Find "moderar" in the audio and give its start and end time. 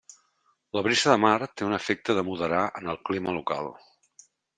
2.29-2.63